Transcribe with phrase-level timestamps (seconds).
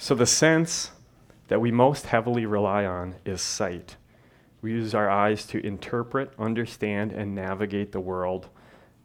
[0.00, 0.92] So, the sense
[1.48, 3.96] that we most heavily rely on is sight.
[4.62, 8.48] We use our eyes to interpret, understand, and navigate the world.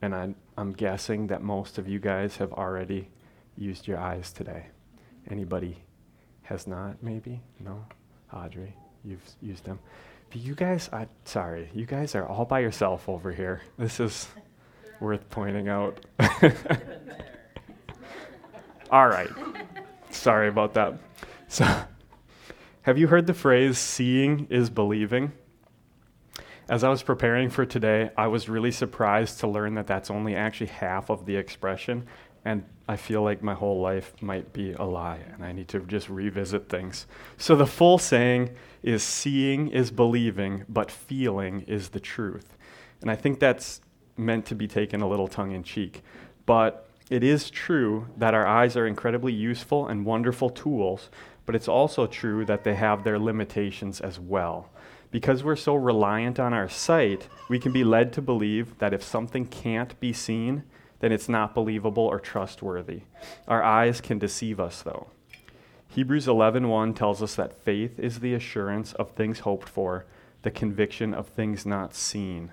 [0.03, 3.09] And I'm, I'm guessing that most of you guys have already
[3.57, 4.67] used your eyes today.
[5.31, 5.77] Anybody
[6.43, 7.41] has not, maybe?
[7.59, 7.85] No?
[8.31, 9.79] Audrey, you've used them.
[10.29, 13.61] Do you guys, I, sorry, you guys are all by yourself over here.
[13.79, 14.27] This is
[14.99, 16.05] worth pointing out.
[18.91, 19.29] all right.
[20.13, 20.99] Sorry about that.
[21.47, 21.65] So,
[22.83, 25.33] have you heard the phrase, seeing is believing?
[26.69, 30.35] As I was preparing for today, I was really surprised to learn that that's only
[30.35, 32.07] actually half of the expression,
[32.45, 35.79] and I feel like my whole life might be a lie, and I need to
[35.81, 37.05] just revisit things.
[37.37, 42.57] So the full saying is seeing is believing, but feeling is the truth.
[43.01, 43.81] And I think that's
[44.15, 46.03] meant to be taken a little tongue in cheek.
[46.45, 51.09] But it is true that our eyes are incredibly useful and wonderful tools,
[51.45, 54.69] but it's also true that they have their limitations as well
[55.13, 59.03] because we're so reliant on our sight, we can be led to believe that if
[59.03, 60.63] something can't be seen,
[61.01, 63.03] then it's not believable or trustworthy.
[63.47, 65.11] Our eyes can deceive us though.
[65.87, 70.07] Hebrews 11:1 tells us that faith is the assurance of things hoped for,
[70.41, 72.51] the conviction of things not seen.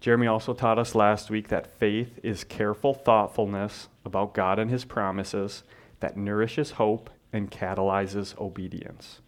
[0.00, 4.84] Jeremy also taught us last week that faith is careful thoughtfulness about God and his
[4.84, 5.64] promises
[6.00, 9.20] that nourishes hope and catalyzes obedience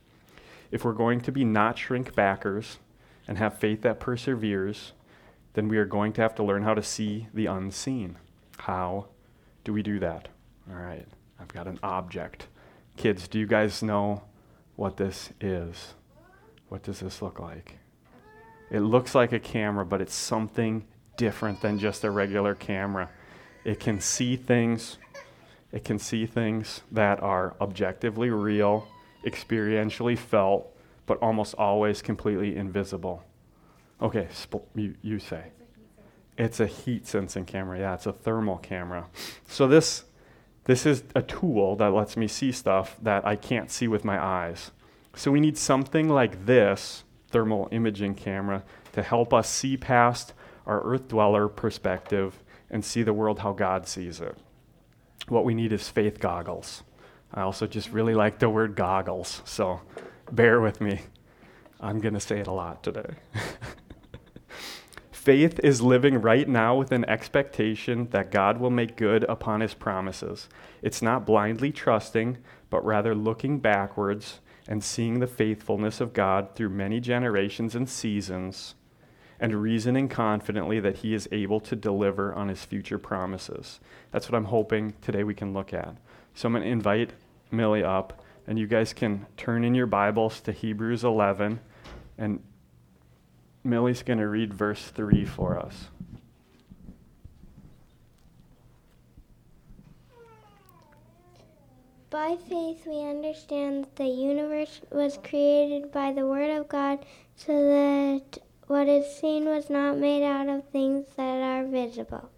[0.71, 2.79] if we're going to be not shrink backers
[3.27, 4.93] and have faith that perseveres,
[5.55, 8.17] then we are going to have to learn how to see the unseen.
[8.59, 9.07] How
[9.65, 10.29] do we do that?
[10.69, 11.07] All right,
[11.41, 12.47] I've got an object.
[12.97, 14.23] Kids, do you guys know
[14.77, 15.95] what this is?
[16.69, 17.80] What does this look like?
[18.71, 20.85] It looks like a camera, but it's something
[21.17, 23.11] different than just a regular camera.
[23.65, 24.99] It can see things.
[25.73, 28.87] It can see things that are objectively real
[29.27, 30.75] experientially felt,
[31.07, 33.25] but almost always completely invisible.
[34.01, 35.53] Okay, sp- you, you say.
[36.39, 37.79] It's a heat sensing camera.
[37.79, 39.07] Yeah, it's a thermal camera.
[39.47, 40.05] So this
[40.65, 44.23] this is a tool that lets me see stuff that I can't see with my
[44.23, 44.71] eyes.
[45.15, 50.33] So we need something like this thermal imaging camera to help us see past
[50.67, 54.37] our earth dweller perspective and see the world how God sees it.
[55.29, 56.83] What we need is faith goggles.
[57.33, 59.81] I also just really like the word goggles, so
[60.31, 61.01] bear with me.
[61.81, 63.15] I'm going to say it a lot today.
[65.13, 69.75] Faith is living right now with an expectation that God will make good upon his
[69.75, 70.49] promises.
[70.83, 72.39] It's not blindly trusting,
[72.69, 74.41] but rather looking backwards
[74.71, 78.77] and seeing the faithfulness of God through many generations and seasons,
[79.41, 83.81] and reasoning confidently that he is able to deliver on his future promises.
[84.13, 85.97] That's what I'm hoping today we can look at.
[86.35, 87.15] So I'm going to invite
[87.51, 91.59] Millie up, and you guys can turn in your Bibles to Hebrews 11,
[92.17, 92.41] and
[93.65, 95.89] Millie's going to read verse 3 for us.
[102.11, 107.07] By faith, we understand that the universe was created by the Word of God,
[107.37, 112.29] so that what is seen was not made out of things that are visible.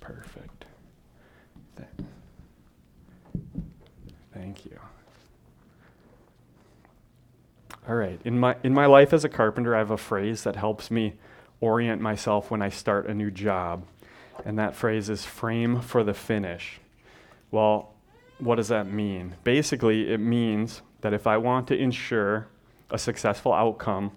[0.00, 0.64] Perfect.
[4.32, 4.78] Thank you.
[7.88, 8.20] All right.
[8.24, 11.14] In my, in my life as a carpenter, I have a phrase that helps me
[11.60, 13.84] orient myself when I start a new job.
[14.44, 16.80] And that phrase is frame for the finish.
[17.52, 17.91] Well,
[18.42, 19.36] what does that mean?
[19.44, 22.48] Basically, it means that if I want to ensure
[22.90, 24.12] a successful outcome,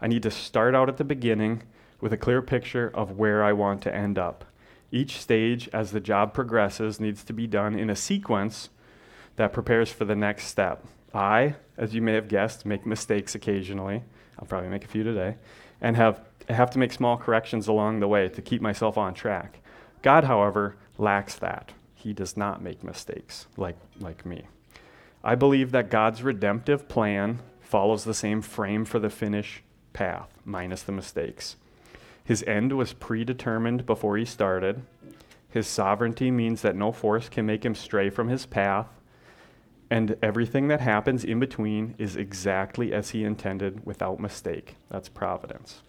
[0.00, 1.62] I need to start out at the beginning
[2.00, 4.44] with a clear picture of where I want to end up.
[4.90, 8.70] Each stage, as the job progresses, needs to be done in a sequence
[9.36, 10.84] that prepares for the next step.
[11.14, 14.02] I, as you may have guessed, make mistakes occasionally.
[14.38, 15.36] I'll probably make a few today,
[15.80, 19.60] and have, have to make small corrections along the way to keep myself on track.
[20.02, 21.72] God, however, lacks that.
[21.98, 24.44] He does not make mistakes like, like me.
[25.24, 30.84] I believe that God's redemptive plan follows the same frame for the finish path, minus
[30.84, 31.56] the mistakes.
[32.22, 34.82] His end was predetermined before he started.
[35.50, 38.86] His sovereignty means that no force can make him stray from his path,
[39.90, 44.76] and everything that happens in between is exactly as he intended without mistake.
[44.88, 45.82] That's providence.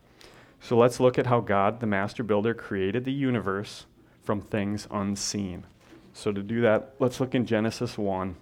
[0.59, 3.85] So let's look at how God, the master builder, created the universe
[4.23, 5.65] from things unseen.
[6.19, 8.35] So to do that, let's look in Genesis 1.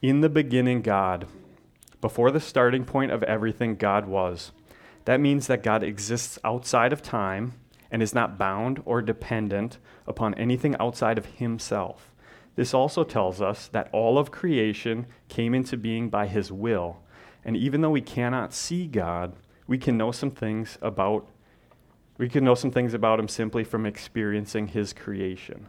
[0.00, 1.26] In the beginning, God.
[2.00, 4.52] Before the starting point of everything, God was.
[5.04, 7.52] That means that God exists outside of time
[7.90, 9.76] and is not bound or dependent
[10.06, 12.14] upon anything outside of himself.
[12.54, 16.96] This also tells us that all of creation came into being by his will.
[17.44, 19.34] And even though we cannot see God,
[19.66, 21.28] we can know some things about
[22.16, 25.68] we can know some things about him simply from experiencing his creation.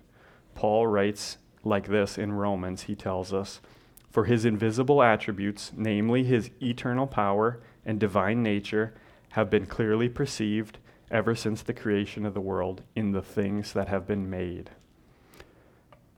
[0.57, 3.61] Paul writes like this in Romans, he tells us,
[4.09, 8.95] for his invisible attributes, namely his eternal power and divine nature,
[9.33, 10.79] have been clearly perceived
[11.11, 14.71] ever since the creation of the world in the things that have been made.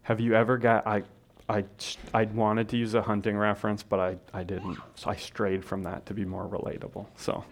[0.03, 1.03] Have you ever got I
[1.50, 1.65] I
[2.13, 4.77] I wanted to use a hunting reference, but I, I didn't.
[4.95, 7.07] So I strayed from that to be more relatable.
[7.18, 7.44] So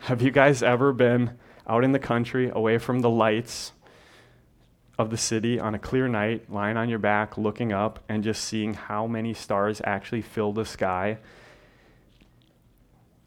[0.00, 3.72] have you guys ever been out in the country away from the lights
[4.98, 8.44] of the city on a clear night, lying on your back, looking up, and just
[8.44, 11.18] seeing how many stars actually fill the sky?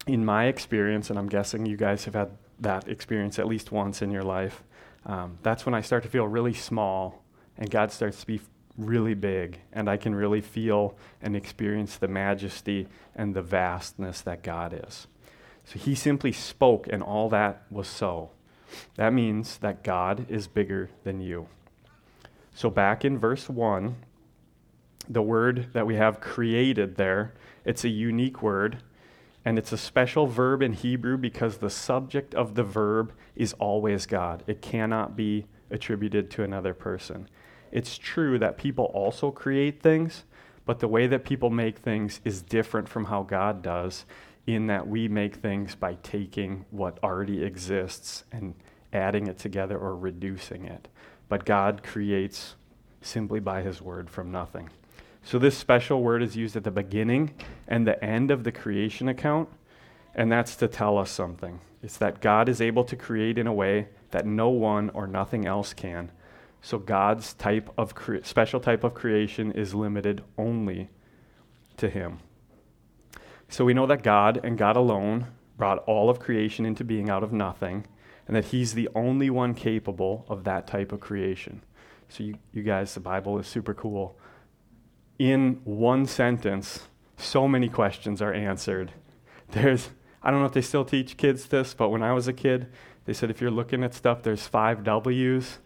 [0.06, 4.02] In my experience, and I'm guessing you guys have had that experience at least once
[4.02, 4.64] in your life,
[5.06, 7.24] um, that's when I start to feel really small
[7.58, 8.40] and God starts to be
[8.78, 14.44] really big, and I can really feel and experience the majesty and the vastness that
[14.44, 15.08] God is.
[15.66, 18.30] So he simply spoke, and all that was so.
[18.96, 21.48] That means that God is bigger than you.
[22.54, 23.96] So, back in verse 1,
[25.10, 27.34] the word that we have created there,
[27.66, 28.80] it's a unique word,
[29.46, 34.06] and it's a special verb in Hebrew because the subject of the verb is always
[34.06, 34.44] God.
[34.48, 37.30] It cannot be attributed to another person.
[37.72, 40.24] It's true that people also create things,
[40.66, 44.06] but the way that people make things is different from how God does,
[44.48, 48.56] in that we make things by taking what already exists and
[48.94, 50.88] adding it together or reducing it.
[51.28, 52.56] But God creates
[53.02, 54.70] simply by His word from nothing.
[55.24, 57.34] So, this special word is used at the beginning
[57.68, 59.50] and the end of the creation account,
[60.16, 61.60] and that's to tell us something.
[61.84, 65.46] It's that God is able to create in a way that no one or nothing
[65.46, 66.12] else can.
[66.62, 70.90] So God's type of cre- special type of creation is limited only
[71.76, 72.20] to him.
[73.50, 75.28] So we know that God and God alone
[75.58, 77.88] brought all of creation into being out of nothing
[78.28, 81.64] and that he's the only one capable of that type of creation.
[82.10, 84.18] So you, you guys the Bible is super cool.
[85.18, 88.92] In one sentence, so many questions are answered.
[89.52, 89.90] There's
[90.22, 92.68] I don't know if they still teach kids this, but when I was a kid,
[93.06, 95.60] they said if you're looking at stuff, there's five W's.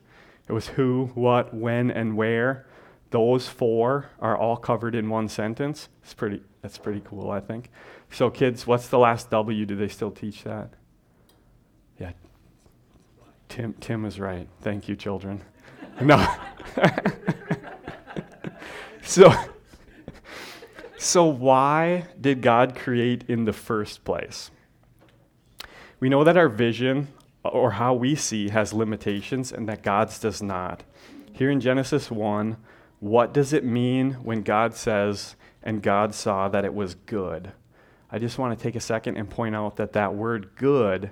[0.48, 2.68] It was who, what, when, and where.
[3.12, 5.90] Those four are all covered in one sentence.
[6.02, 7.70] It's pretty, that's pretty cool, I think.
[8.10, 9.66] So, kids, what's the last W?
[9.66, 10.74] Do they still teach that?
[12.00, 12.14] Yeah.
[13.50, 14.48] Tim, Tim is right.
[14.62, 15.42] Thank you, children.
[16.02, 16.26] no.
[19.02, 19.34] so,
[20.98, 24.52] so, why did God create in the first place?
[26.00, 27.10] We know that our vision
[27.44, 30.84] or how we see has limitations and that God's does not.
[31.34, 32.56] Here in Genesis 1,
[33.02, 37.52] what does it mean when God says, and God saw that it was good?
[38.12, 41.10] I just want to take a second and point out that that word good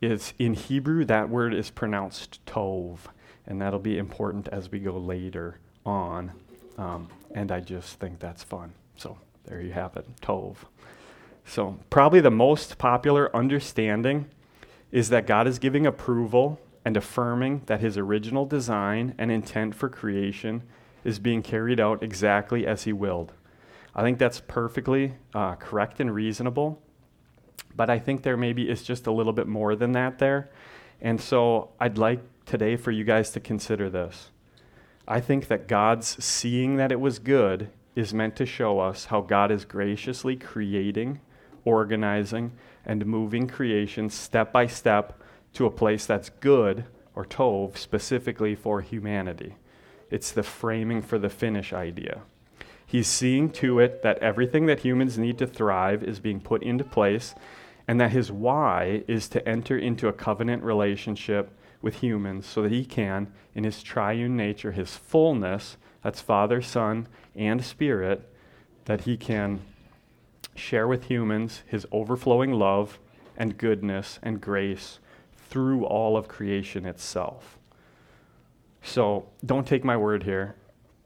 [0.00, 3.00] is in Hebrew, that word is pronounced tov,
[3.46, 6.32] and that'll be important as we go later on.
[6.78, 8.72] Um, and I just think that's fun.
[8.96, 10.56] So there you have it, tov.
[11.44, 14.30] So, probably the most popular understanding
[14.92, 19.90] is that God is giving approval and affirming that his original design and intent for
[19.90, 20.62] creation
[21.08, 23.32] is being carried out exactly as he willed.
[23.94, 26.82] I think that's perfectly uh, correct and reasonable,
[27.74, 30.50] but I think there maybe is just a little bit more than that there.
[31.00, 34.30] And so I'd like today for you guys to consider this.
[35.06, 39.22] I think that God's seeing that it was good is meant to show us how
[39.22, 41.20] God is graciously creating,
[41.64, 42.52] organizing,
[42.84, 45.22] and moving creation step by step
[45.54, 46.84] to a place that's good,
[47.14, 49.56] or tov, specifically for humanity.
[50.10, 52.22] It's the framing for the finish idea.
[52.86, 56.84] He's seeing to it that everything that humans need to thrive is being put into
[56.84, 57.34] place,
[57.86, 61.50] and that his why is to enter into a covenant relationship
[61.82, 67.08] with humans so that he can, in his triune nature, his fullness, that's Father, Son,
[67.34, 68.32] and Spirit,
[68.86, 69.60] that he can
[70.54, 72.98] share with humans his overflowing love
[73.36, 74.98] and goodness and grace
[75.36, 77.57] through all of creation itself.
[78.82, 80.56] So don't take my word here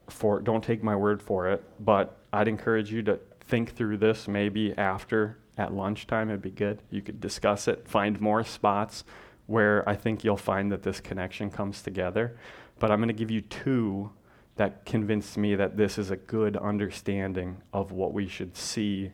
[0.09, 4.27] for don't take my word for it, but I'd encourage you to think through this
[4.27, 6.81] maybe after at lunchtime it'd be good.
[6.89, 9.03] You could discuss it, find more spots
[9.45, 12.37] where I think you'll find that this connection comes together.
[12.79, 14.11] But I'm going to give you two
[14.55, 19.11] that convinced me that this is a good understanding of what we should see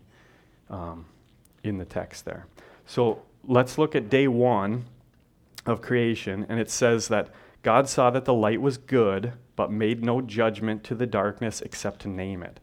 [0.70, 1.06] um,
[1.63, 2.46] in the text there.
[2.86, 4.86] So let's look at day one
[5.66, 7.30] of creation, and it says that
[7.62, 12.01] God saw that the light was good, but made no judgment to the darkness except
[12.01, 12.60] to name it.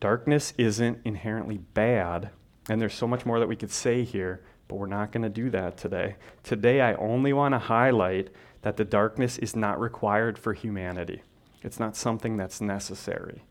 [0.00, 2.30] Darkness isn't inherently bad,
[2.68, 5.28] and there's so much more that we could say here, but we're not going to
[5.28, 6.14] do that today.
[6.44, 8.28] Today, I only want to highlight
[8.62, 11.22] that the darkness is not required for humanity,
[11.62, 13.42] it's not something that's necessary.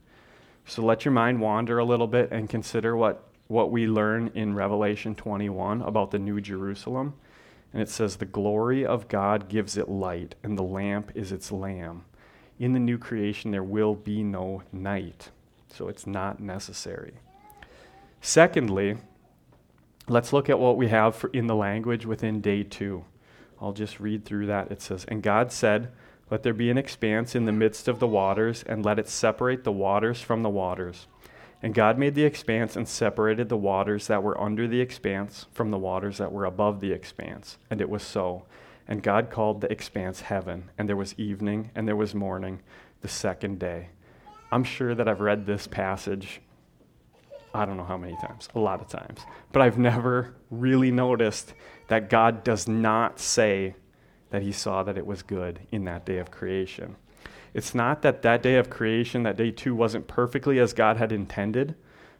[0.64, 4.54] So let your mind wander a little bit and consider what, what we learn in
[4.54, 7.14] Revelation 21 about the New Jerusalem.
[7.72, 11.52] And it says, The glory of God gives it light, and the lamp is its
[11.52, 12.04] lamb.
[12.58, 15.30] In the new creation, there will be no night.
[15.72, 17.14] So it's not necessary.
[18.20, 18.96] Secondly,
[20.08, 23.04] let's look at what we have in the language within day two.
[23.60, 24.70] I'll just read through that.
[24.70, 25.92] It says, And God said,
[26.30, 29.64] Let there be an expanse in the midst of the waters, and let it separate
[29.64, 31.06] the waters from the waters.
[31.62, 35.70] And God made the expanse and separated the waters that were under the expanse from
[35.70, 37.58] the waters that were above the expanse.
[37.68, 38.44] And it was so.
[38.86, 40.70] And God called the expanse heaven.
[40.78, 42.60] And there was evening and there was morning,
[43.00, 43.88] the second day.
[44.50, 46.40] I'm sure that I've read this passage,
[47.52, 49.20] I don't know how many times, a lot of times.
[49.52, 51.54] But I've never really noticed
[51.88, 53.74] that God does not say
[54.30, 56.96] that he saw that it was good in that day of creation.
[57.58, 61.10] It's not that that day of creation, that day two, wasn't perfectly as God had
[61.10, 61.74] intended,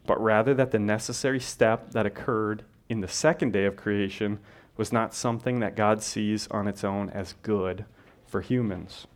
[0.04, 4.40] but rather that the necessary step that occurred in the second day of creation
[4.76, 7.84] was not something that God sees on its own as good
[8.26, 9.06] for humans.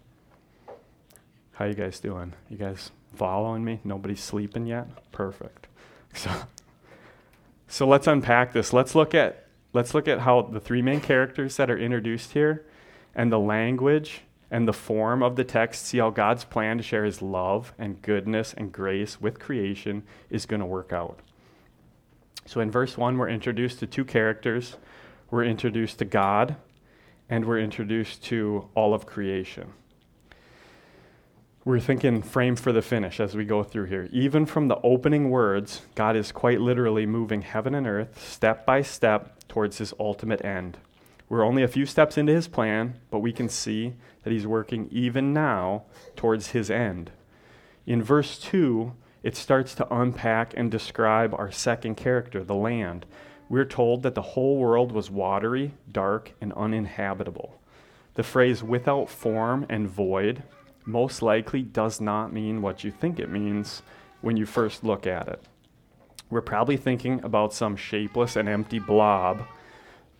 [1.54, 2.34] How you guys doing?
[2.48, 3.80] You guys following me?
[3.82, 5.10] Nobody's sleeping yet?
[5.10, 5.66] Perfect.
[6.14, 6.30] So,
[7.66, 8.72] so let's unpack this.
[8.72, 12.64] Let's look at let's look at how the three main characters that are introduced here
[13.12, 14.20] and the language
[14.52, 18.02] and the form of the text see how God's plan to share his love and
[18.02, 21.18] goodness and grace with creation is going to work out.
[22.44, 24.76] So in verse 1, we're introduced to two characters.
[25.30, 26.56] We're introduced to God,
[27.30, 29.72] and we're introduced to all of creation.
[31.64, 34.10] We're thinking frame for the finish as we go through here.
[34.12, 38.82] Even from the opening words, God is quite literally moving heaven and earth step by
[38.82, 40.76] step towards his ultimate end.
[41.32, 44.86] We're only a few steps into his plan, but we can see that he's working
[44.90, 45.84] even now
[46.14, 47.10] towards his end.
[47.86, 53.06] In verse 2, it starts to unpack and describe our second character, the land.
[53.48, 57.58] We're told that the whole world was watery, dark, and uninhabitable.
[58.12, 60.42] The phrase without form and void
[60.84, 63.80] most likely does not mean what you think it means
[64.20, 65.42] when you first look at it.
[66.28, 69.46] We're probably thinking about some shapeless and empty blob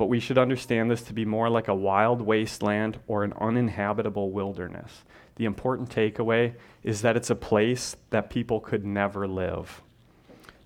[0.03, 4.33] but we should understand this to be more like a wild wasteland or an uninhabitable
[4.33, 5.05] wilderness.
[5.37, 9.81] The important takeaway is that it's a place that people could never live.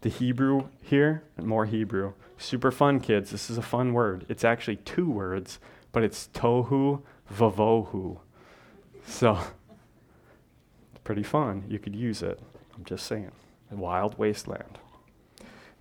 [0.01, 2.15] The Hebrew here, more Hebrew.
[2.39, 3.31] Super fun, kids.
[3.31, 4.25] This is a fun word.
[4.31, 5.59] It's actually two words,
[5.93, 8.19] but it's tohu vavohu.
[9.07, 9.39] So,
[11.05, 11.65] pretty fun.
[11.69, 12.41] You could use it.
[12.75, 13.33] I'm just saying.
[13.71, 14.79] A wild wasteland.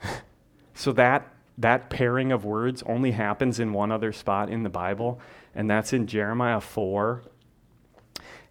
[0.74, 5.20] so, that that pairing of words only happens in one other spot in the Bible,
[5.54, 7.24] and that's in Jeremiah 4.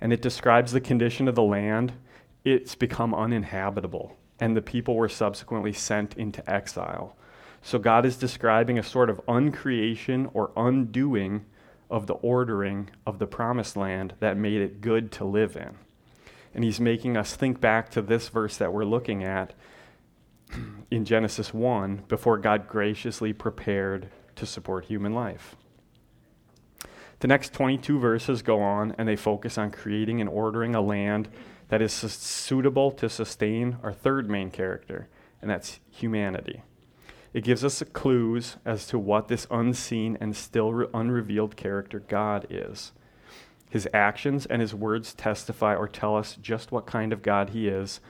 [0.01, 1.93] And it describes the condition of the land.
[2.45, 7.17] It's become uninhabitable, and the people were subsequently sent into exile.
[7.63, 11.47] So God is describing a sort of uncreation or undoing
[11.91, 15.77] of the ordering of the promised land that made it good to live in.
[16.55, 19.55] And he's making us think back to this verse that we're looking at
[20.91, 25.57] in Genesis 1 before God graciously prepared to support human life.
[27.21, 31.29] The next 22 verses go on and they focus on creating and ordering a land
[31.69, 35.09] that is suitable to sustain our third main character,
[35.41, 36.63] and that's humanity.
[37.33, 42.47] It gives us clues as to what this unseen and still re- unrevealed character God
[42.49, 42.93] is.
[43.69, 47.67] His actions and his words testify or tell us just what kind of God he
[47.67, 48.01] is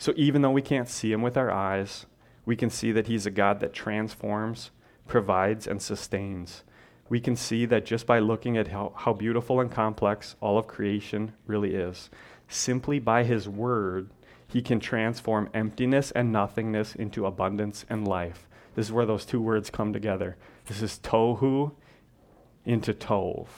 [0.00, 2.06] so even though we can't see him with our eyes,
[2.46, 4.70] we can see that he's a God that transforms,
[5.06, 6.64] provides, and sustains.
[7.10, 10.66] We can see that just by looking at how, how beautiful and complex all of
[10.66, 12.08] creation really is.
[12.48, 14.08] Simply by his word,
[14.46, 18.48] he can transform emptiness and nothingness into abundance and life.
[18.76, 20.38] This is where those two words come together.
[20.64, 21.72] This is tohu
[22.64, 23.48] into tov.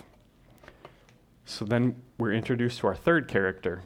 [1.45, 3.85] So then we're introduced to our third character,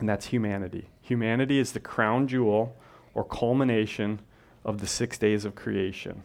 [0.00, 0.88] and that's humanity.
[1.08, 2.76] Humanity is the crown jewel
[3.14, 4.20] or culmination
[4.62, 6.22] of the six days of creation.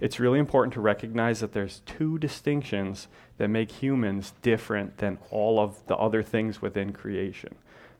[0.00, 3.06] It's really important to recognize that there's two distinctions
[3.36, 7.54] that make humans different than all of the other things within creation.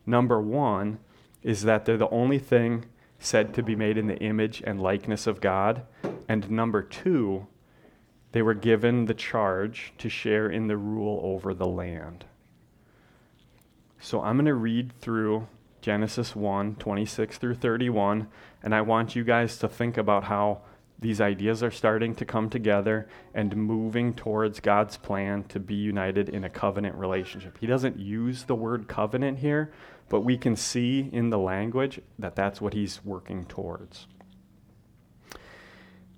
[0.07, 0.99] Number one
[1.45, 2.87] is that they're the only thing
[3.21, 5.83] said to be made in the image and likeness of God.
[6.29, 7.47] And number two,
[8.33, 12.25] they were given the charge to share in the rule over the land.
[14.01, 15.47] So I'm going to read through
[15.81, 18.29] Genesis 1 26 through 31,
[18.63, 20.63] and I want you guys to think about how
[21.01, 26.29] these ideas are starting to come together and moving towards God's plan to be united
[26.29, 27.59] in a covenant relationship.
[27.61, 29.71] He doesn't use the word covenant here,
[30.09, 34.09] but we can see in the language that that's what he's working towards.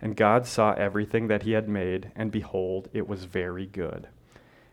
[0.00, 4.08] And God saw everything that he had made, and behold, it was very good.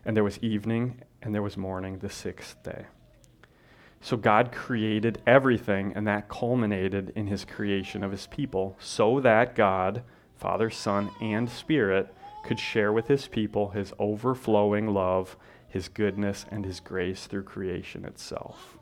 [0.04, 2.86] And there was evening, and there was morning the sixth day.
[4.00, 9.54] So God created everything, and that culminated in his creation of his people, so that
[9.54, 10.02] God,
[10.36, 12.12] Father, Son, and Spirit,
[12.44, 15.36] could share with his people his overflowing love,
[15.68, 18.76] his goodness, and his grace through creation itself.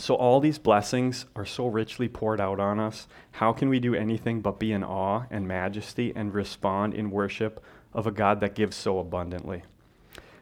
[0.00, 3.06] So, all these blessings are so richly poured out on us.
[3.32, 7.62] How can we do anything but be in awe and majesty and respond in worship
[7.92, 9.62] of a God that gives so abundantly?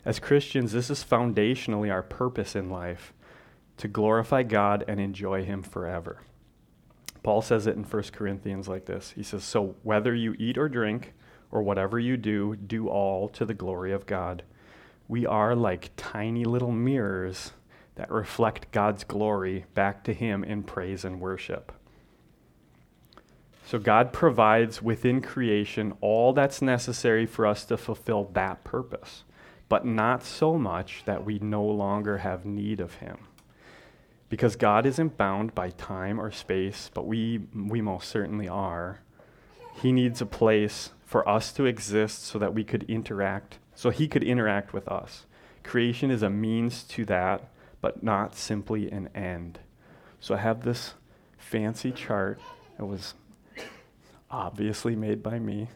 [0.05, 3.13] As Christians, this is foundationally our purpose in life
[3.79, 6.23] to glorify God and enjoy Him forever.
[7.25, 10.69] Paul says it in 1 Corinthians like this He says, So whether you eat or
[10.69, 11.15] drink,
[11.51, 14.45] or whatever you do, do all to the glory of God.
[15.09, 17.55] We are like tiny little mirrors
[17.99, 21.73] that reflect God's glory back to Him in praise and worship.
[23.67, 29.25] So, God provides within creation all that's necessary for us to fulfill that purpose,
[29.69, 33.19] but not so much that we no longer have need of Him.
[34.29, 39.01] Because God isn't bound by time or space, but we, we most certainly are.
[39.83, 44.07] He needs a place for us to exist so that we could interact, so He
[44.07, 45.27] could interact with us.
[45.65, 49.59] Creation is a means to that but not simply an end.
[50.21, 50.95] So I have this
[51.37, 52.41] fancy chart
[52.77, 53.15] that was
[54.31, 55.69] obviously made by me.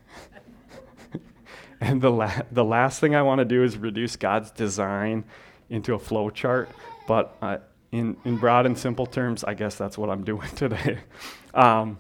[1.81, 5.25] and the, la- the last thing I want to do is reduce God's design
[5.71, 6.69] into a flow chart,
[7.07, 7.59] but uh,
[7.93, 10.99] in, in broad and simple terms, I guess that's what I'm doing today.
[11.55, 11.99] Um,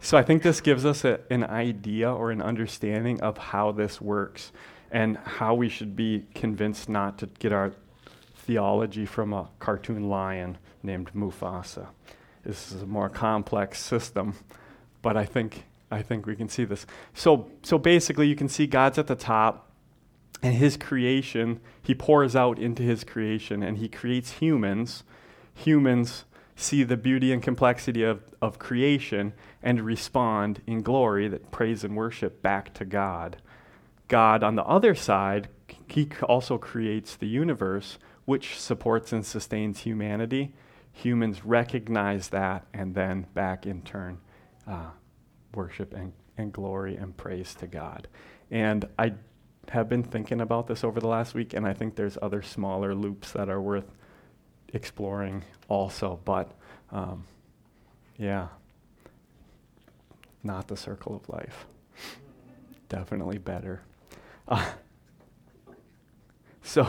[0.00, 4.00] so I think this gives us a, an idea or an understanding of how this
[4.00, 4.52] works
[4.90, 7.72] and how we should be convinced not to get our
[8.48, 11.88] theology from a cartoon lion named Mufasa.
[12.44, 14.34] This is a more complex system,
[15.02, 16.86] but I think I think we can see this.
[17.12, 19.70] So so basically you can see God's at the top
[20.42, 25.04] and his creation, he pours out into his creation and he creates humans.
[25.54, 26.24] Humans
[26.56, 31.94] see the beauty and complexity of, of creation and respond in glory that praise and
[31.94, 33.42] worship back to God.
[34.06, 35.48] God, on the other side,
[35.86, 37.98] he also creates the universe
[38.28, 40.52] which supports and sustains humanity.
[40.92, 44.18] Humans recognize that and then back in turn
[44.66, 44.90] uh,
[45.54, 48.06] worship and, and glory and praise to God.
[48.50, 49.14] And I
[49.70, 52.94] have been thinking about this over the last week, and I think there's other smaller
[52.94, 53.90] loops that are worth
[54.74, 56.20] exploring also.
[56.26, 56.52] But
[56.92, 57.24] um,
[58.18, 58.48] yeah,
[60.42, 61.64] not the circle of life.
[62.90, 63.80] Definitely better.
[64.46, 64.70] Uh,
[66.62, 66.86] so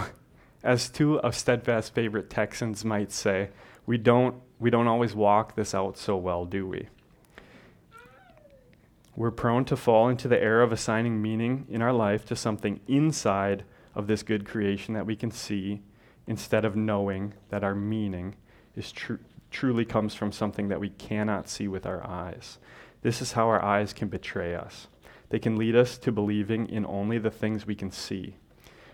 [0.64, 3.50] as two of Steadfast favorite Texans might say,
[3.86, 6.88] we don't, we don't always walk this out so well, do we?
[9.16, 12.80] We're prone to fall into the error of assigning meaning in our life to something
[12.88, 13.64] inside
[13.96, 15.82] of this good creation that we can see
[16.28, 18.36] instead of knowing that our meaning
[18.76, 19.16] is tr-
[19.52, 22.60] truly comes from something that we cannot see with our eyes.
[23.02, 24.88] This is how our eyes can betray us.
[25.30, 28.36] They can lead us to believing in only the things we can see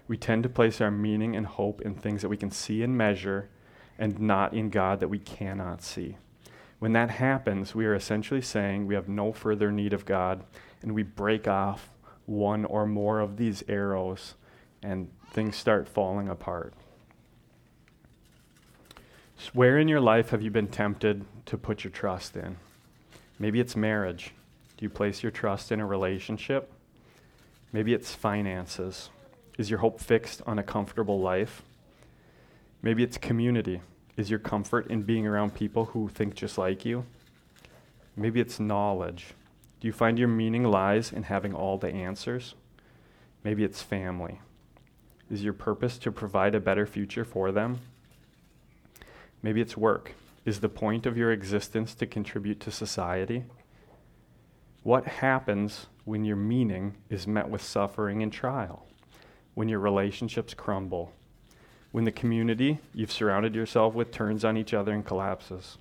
[0.08, 2.98] we tend to place our meaning and hope in things that we can see and
[2.98, 3.50] measure
[3.98, 6.18] and not in God that we cannot see.
[6.80, 10.44] When that happens, we are essentially saying we have no further need of God
[10.82, 11.89] and we break off
[12.26, 14.36] one or more of these arrows
[14.84, 16.74] and things start falling apart.
[19.54, 22.58] Where in your life have you been tempted to put your trust in?
[23.39, 24.34] Maybe it's marriage.
[24.78, 26.72] Do you place your trust in a relationship?
[27.72, 29.10] Maybe it's finances.
[29.58, 31.62] Is your hope fixed on a comfortable life?
[32.82, 33.82] Maybe it's community.
[34.18, 37.06] Is your comfort in being around people who think just like you?
[38.15, 39.34] Maybe it's knowledge.
[39.80, 42.56] Do you find your meaning lies in having all the answers?
[43.44, 44.41] Maybe it's family.
[45.30, 47.80] Is your purpose to provide a better future for them?
[49.41, 50.13] Maybe it's work.
[50.46, 53.46] Is the point of your existence to contribute to society?
[54.84, 58.86] What happens when your meaning is met with suffering and trial?
[59.56, 61.13] When your relationships crumble?
[61.91, 65.78] When the community you've surrounded yourself with turns on each other and collapses.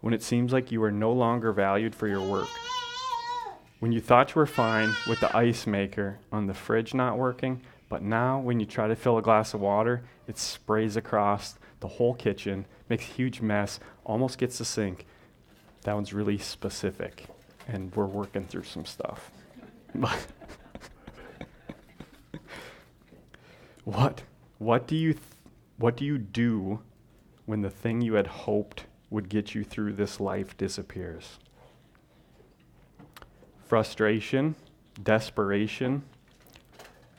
[0.00, 2.48] When it seems like you are no longer valued for your work.
[3.78, 7.62] When you thought you were fine with the ice maker on the fridge not working,
[7.88, 11.88] but now when you try to fill a glass of water, it sprays across the
[11.88, 15.06] whole kitchen, makes a huge mess, almost gets the sink.
[15.82, 17.26] That one's really specific,
[17.68, 19.30] and we're working through some stuff.
[23.90, 24.22] what
[24.58, 25.24] what do you th-
[25.76, 26.80] what do you do
[27.46, 31.38] when the thing you had hoped would get you through this life disappears?
[33.66, 34.54] Frustration,
[35.02, 36.02] desperation,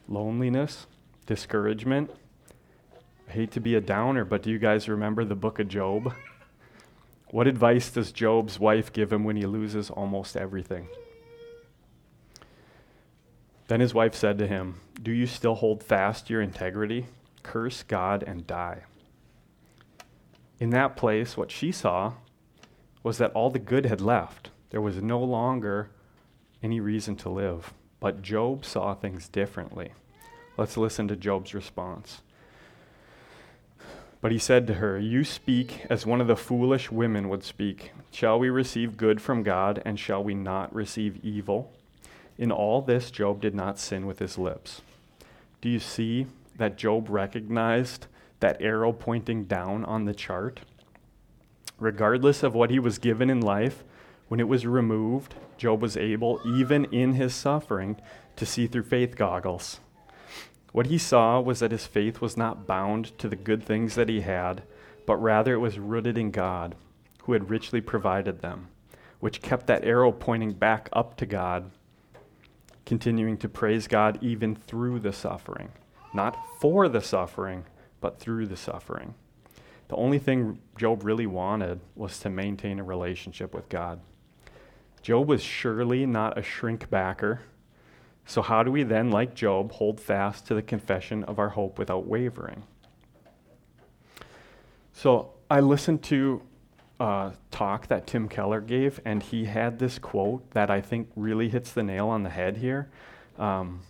[0.08, 0.88] loneliness,
[1.26, 2.10] discouragement.
[3.28, 6.14] I hate to be a downer, but do you guys remember the book of Job?
[7.32, 10.88] What advice does Job's wife give him when he loses almost everything?
[13.68, 17.08] Then his wife said to him, Do you still hold fast your integrity?
[17.44, 18.84] curse God and die.
[20.60, 22.14] In that place, what she saw
[23.04, 24.52] was that all the good had left.
[24.70, 25.90] There was no longer
[26.62, 27.74] any reason to live.
[28.00, 29.94] But Job saw things differently.
[30.58, 32.22] Let's listen to Job's response.
[34.22, 37.92] But he said to her, You speak as one of the foolish women would speak.
[38.12, 41.74] Shall we receive good from God, and shall we not receive evil?
[42.38, 44.82] In all this, Job did not sin with his lips.
[45.62, 48.08] Do you see that Job recognized
[48.42, 50.62] that arrow pointing down on the chart.
[51.80, 53.84] Regardless of what he was given in life,
[54.28, 58.00] when it was removed, Job was able, even in his suffering,
[58.36, 59.80] to see through faith goggles.
[60.72, 64.10] What he saw was that his faith was not bound to the good things that
[64.10, 64.64] he had,
[65.06, 66.76] but rather it was rooted in God,
[67.24, 68.70] who had richly provided them,
[69.20, 71.72] which kept that arrow pointing back up to God,
[72.86, 75.70] continuing to praise God even through the suffering
[76.14, 77.66] not for the suffering,
[78.00, 79.14] but through the suffering.
[79.88, 84.00] The only thing Job really wanted was to maintain a relationship with God.
[85.02, 87.42] Job was surely not a shrink backer.
[88.26, 91.80] So, how do we then, like Job, hold fast to the confession of our hope
[91.80, 92.64] without wavering?
[94.94, 96.42] So, I listened to
[97.02, 101.50] a talk that Tim Keller gave, and he had this quote that I think really
[101.50, 102.90] hits the nail on the head here.
[103.40, 103.82] Um,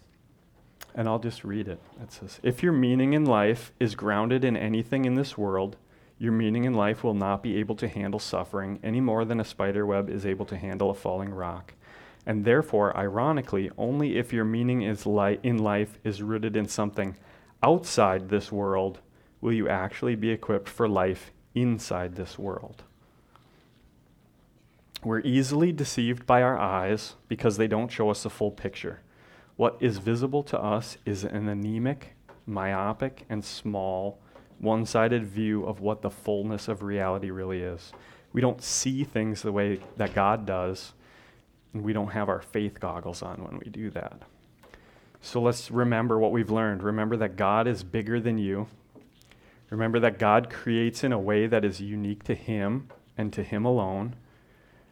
[0.96, 1.80] and I'll just read it.
[2.02, 5.76] It says If your meaning in life is grounded in anything in this world,
[6.18, 9.46] your meaning in life will not be able to handle suffering any more than a
[9.46, 11.74] spider web is able to handle a falling rock.
[12.26, 17.18] And therefore, ironically, only if your meaning is li- in life is rooted in something
[17.64, 19.00] outside this world
[19.42, 22.84] will you actually be equipped for life inside this world.
[25.04, 29.00] We're easily deceived by our eyes because they don't show us the full picture.
[29.56, 34.20] What is visible to us is an anemic, myopic, and small,
[34.60, 37.92] one sided view of what the fullness of reality really is.
[38.32, 40.94] We don't see things the way that God does,
[41.74, 44.22] and we don't have our faith goggles on when we do that.
[45.20, 46.84] So let's remember what we've learned.
[46.84, 48.68] Remember that God is bigger than you.
[49.72, 53.66] Remember that God creates in a way that is unique to Him and to Him
[53.66, 54.16] alone.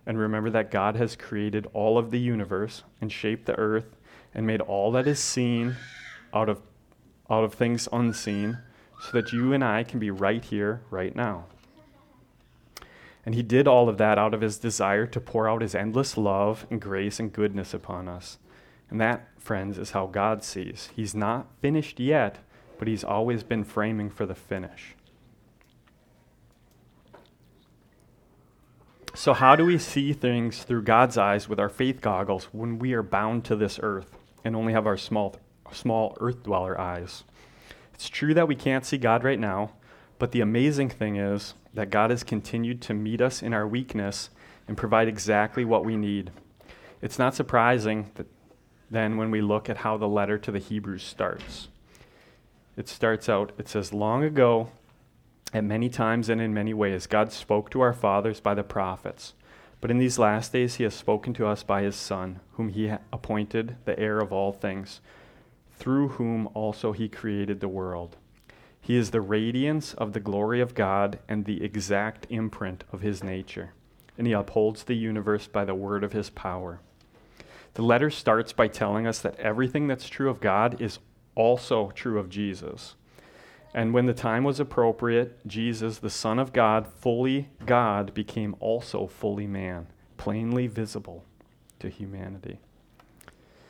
[0.05, 3.95] And remember that God has created all of the universe and shaped the earth
[4.33, 5.75] and made all that is seen
[6.33, 6.61] out of,
[7.29, 8.57] out of things unseen,
[9.01, 11.45] so that you and I can be right here, right now.
[13.25, 16.17] And he did all of that out of his desire to pour out his endless
[16.17, 18.39] love and grace and goodness upon us.
[18.89, 20.89] And that, friends, is how God sees.
[20.95, 22.39] He's not finished yet,
[22.77, 24.95] but he's always been framing for the finish.
[29.19, 32.93] So, how do we see things through God's eyes with our faith goggles when we
[32.93, 34.15] are bound to this earth?
[34.45, 35.35] and only have our small,
[35.73, 37.25] small earth dweller eyes.
[37.93, 39.73] It's true that we can't see God right now,
[40.19, 44.29] but the amazing thing is that God has continued to meet us in our weakness
[44.69, 46.31] and provide exactly what we need.
[47.01, 48.27] It's not surprising that
[48.89, 51.67] then when we look at how the letter to the Hebrews starts.
[52.77, 54.69] It starts out, it says, Long ago,
[55.51, 59.33] At many times and in many ways, God spoke to our fathers by the prophets.
[59.81, 62.93] But in these last days, he has spoken to us by his Son, whom he
[63.11, 65.01] appointed the heir of all things,
[65.71, 68.17] through whom also he created the world.
[68.81, 73.23] He is the radiance of the glory of God and the exact imprint of his
[73.23, 73.73] nature,
[74.17, 76.81] and he upholds the universe by the word of his power.
[77.73, 80.99] The letter starts by telling us that everything that's true of God is
[81.35, 82.95] also true of Jesus.
[83.73, 89.05] And when the time was appropriate, Jesus, the Son of God, fully God, became also
[89.05, 91.23] fully man, plainly visible
[91.79, 92.59] to humanity.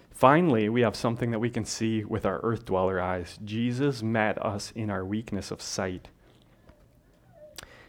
[0.10, 3.40] Finally, we have something that we can see with our earth dweller eyes.
[3.44, 6.10] Jesus met us in our weakness of sight.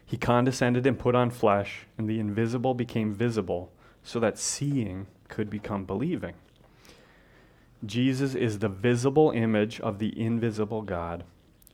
[0.04, 5.48] He condescended and put on flesh, and the invisible became visible, so that seeing could
[5.48, 6.34] become believing.
[7.86, 11.24] Jesus is the visible image of the invisible God.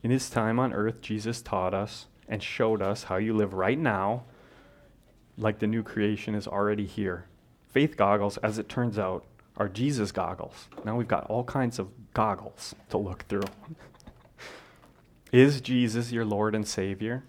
[0.07, 3.77] In his time on earth, Jesus taught us and showed us how you live right
[3.77, 4.23] now,
[5.37, 7.25] like the new creation is already here.
[7.67, 9.25] Faith goggles, as it turns out,
[9.57, 10.69] are Jesus goggles.
[10.85, 13.49] Now we've got all kinds of goggles to look through.
[15.33, 17.25] is Jesus your Lord and Savior?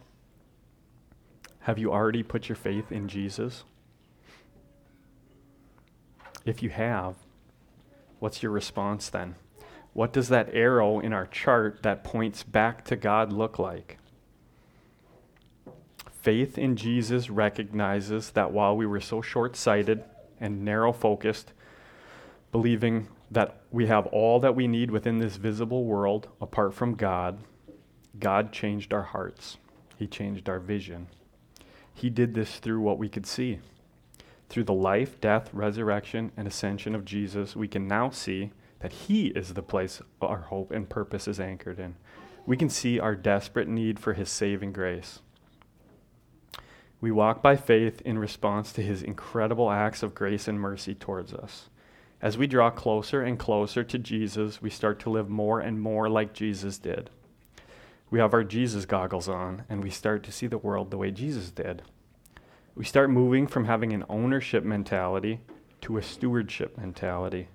[1.62, 3.64] Have you already put your faith in Jesus?
[6.44, 7.16] If you have,
[8.20, 9.34] what's your response then?
[9.98, 13.98] What does that arrow in our chart that points back to God look like?
[16.22, 20.04] Faith in Jesus recognizes that while we were so short sighted
[20.38, 21.52] and narrow focused,
[22.52, 27.40] believing that we have all that we need within this visible world apart from God,
[28.20, 29.56] God changed our hearts.
[29.96, 31.08] He changed our vision.
[31.92, 33.58] He did this through what we could see.
[34.48, 39.28] Through the life, death, resurrection, and ascension of Jesus, we can now see that He
[39.28, 41.96] is the place our hope and purpose is anchored in.
[42.46, 45.20] We can see our desperate need for His saving grace.
[47.00, 51.32] We walk by faith in response to His incredible acts of grace and mercy towards
[51.32, 51.68] us.
[52.20, 56.08] As we draw closer and closer to Jesus, we start to live more and more
[56.08, 57.10] like Jesus did.
[58.10, 61.10] We have our Jesus goggles on, and we start to see the world the way
[61.10, 61.82] Jesus did.
[62.74, 65.40] We start moving from having an ownership mentality
[65.82, 67.48] to a stewardship mentality.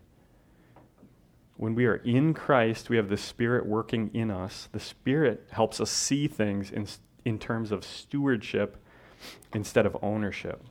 [1.63, 4.67] When we are in Christ, we have the Spirit working in us.
[4.73, 6.85] The Spirit helps us see things in,
[7.23, 8.75] in terms of stewardship
[9.53, 10.61] instead of ownership.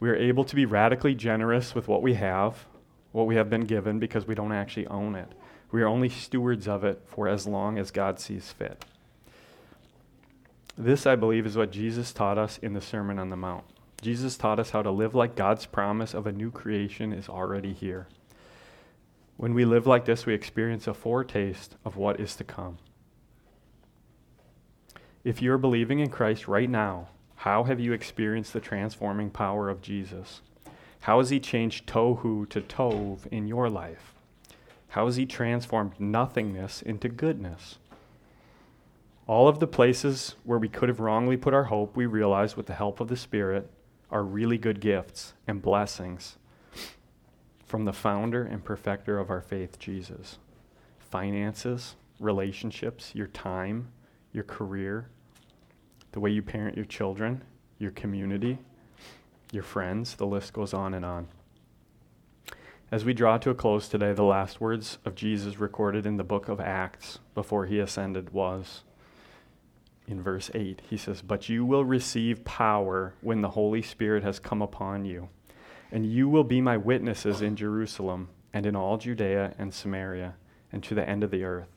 [0.00, 2.66] We are able to be radically generous with what we have,
[3.12, 5.32] what we have been given, because we don't actually own it.
[5.70, 8.84] We are only stewards of it for as long as God sees fit.
[10.76, 13.64] This, I believe, is what Jesus taught us in the Sermon on the Mount.
[14.02, 17.72] Jesus taught us how to live like God's promise of a new creation is already
[17.72, 18.08] here.
[19.36, 22.78] When we live like this, we experience a foretaste of what is to come.
[25.24, 29.82] If you're believing in Christ right now, how have you experienced the transforming power of
[29.82, 30.42] Jesus?
[31.00, 34.14] How has He changed tohu to tov in your life?
[34.88, 37.78] How has He transformed nothingness into goodness?
[39.26, 42.66] All of the places where we could have wrongly put our hope, we realize with
[42.66, 43.70] the help of the Spirit,
[44.10, 46.36] are really good gifts and blessings
[47.72, 50.36] from the founder and perfecter of our faith, Jesus.
[50.98, 53.88] Finances, relationships, your time,
[54.30, 55.08] your career,
[56.12, 57.42] the way you parent your children,
[57.78, 58.58] your community,
[59.52, 61.28] your friends, the list goes on and on.
[62.90, 66.24] As we draw to a close today, the last words of Jesus recorded in the
[66.24, 68.82] book of Acts before he ascended was
[70.06, 70.82] in verse 8.
[70.90, 75.30] He says, But you will receive power when the Holy Spirit has come upon you
[75.92, 80.34] and you will be my witnesses in Jerusalem and in all Judea and Samaria
[80.72, 81.68] and to the end of the earth.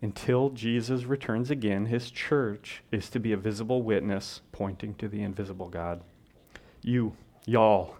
[0.00, 5.22] Until Jesus returns again, his church is to be a visible witness pointing to the
[5.22, 6.00] invisible God.
[6.80, 7.96] You, y'all,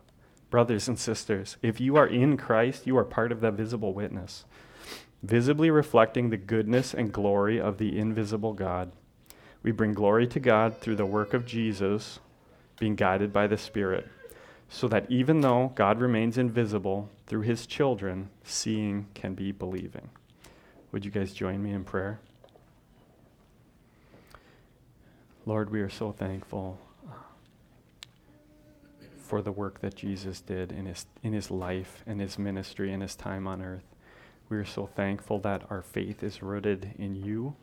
[0.51, 4.47] brothers and sisters, if you are in Christ, you are part of that visible witness,
[5.23, 8.91] visibly reflecting the goodness and glory of the invisible God.
[9.62, 12.19] We bring glory to God through the work of Jesus,
[12.81, 14.09] being guided by the Spirit
[14.73, 20.09] so that even though God remains invisible, through his children, seeing can be believing.
[20.91, 22.21] Would you guys join me in prayer?
[25.45, 27.15] Lord, we are so thankful uh,
[29.19, 33.03] for the work that Jesus did in his, in his life and his ministry and
[33.03, 33.85] his time on earth.
[34.49, 37.57] We are so thankful that our faith is rooted in you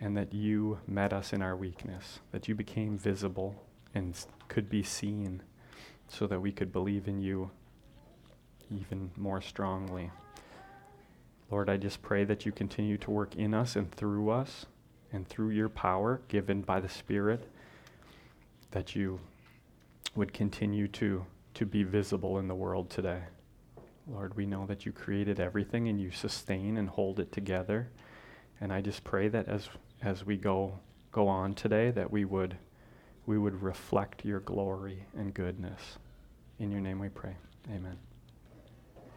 [0.00, 3.62] and that you met us in our weakness, that you became visible
[3.94, 4.16] and
[4.48, 5.42] could be seen
[6.10, 7.50] so that we could believe in you
[8.70, 10.10] even more strongly.
[11.50, 14.66] Lord, I just pray that you continue to work in us and through us
[15.12, 17.48] and through your power given by the Spirit,
[18.72, 19.18] that you
[20.14, 23.22] would continue to, to be visible in the world today.
[24.06, 27.88] Lord, we know that you created everything and you sustain and hold it together.
[28.60, 29.68] And I just pray that as,
[30.02, 30.78] as we go,
[31.12, 32.56] go on today, that we would,
[33.30, 35.80] we would reflect your glory and goodness.
[36.58, 37.36] In your name we pray.
[37.70, 37.96] Amen.